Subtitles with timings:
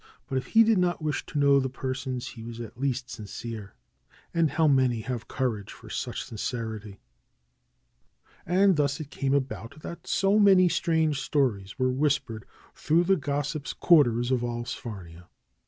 [0.27, 3.75] But if he did not wish to know the persons he was at least sincere.
[4.33, 7.01] And how many have courage for such sincerity?
[8.43, 13.73] And thus it came about that so many strange stories were whispered through the gossips'
[13.73, 15.27] quarters of Alls farnia.